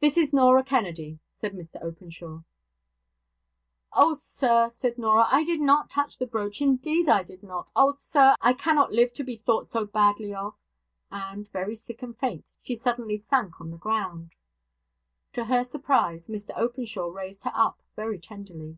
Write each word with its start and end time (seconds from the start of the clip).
'This 0.00 0.18
is 0.18 0.32
Norah 0.34 0.62
Kennedy,' 0.62 1.20
said 1.40 1.54
Mr 1.54 1.82
Openshaw. 1.82 2.42
'Oh, 3.94 4.12
sir,' 4.12 4.68
said 4.68 4.98
Norah, 4.98 5.26
'I 5.30 5.44
did 5.44 5.60
not 5.62 5.88
touch 5.88 6.18
the 6.18 6.26
brooch; 6.26 6.60
indeed 6.60 7.08
I 7.08 7.22
did 7.22 7.42
not. 7.42 7.70
Oh, 7.74 7.92
sir, 7.92 8.34
I 8.42 8.52
cannot 8.52 8.92
live 8.92 9.14
to 9.14 9.24
be 9.24 9.36
thought 9.36 9.66
so 9.66 9.86
badly 9.86 10.34
of'; 10.34 10.52
and 11.10 11.48
very 11.50 11.76
sick 11.76 12.02
and 12.02 12.14
faint, 12.14 12.50
she 12.60 12.74
suddenly 12.74 13.16
sank 13.16 13.52
down 13.52 13.56
on 13.60 13.70
the 13.70 13.78
ground. 13.78 14.34
To 15.32 15.46
her 15.46 15.64
surprise, 15.64 16.26
Mr 16.26 16.50
Openshaw 16.54 17.06
raised 17.08 17.44
her 17.44 17.52
up 17.54 17.80
very 17.96 18.18
tenderly. 18.18 18.76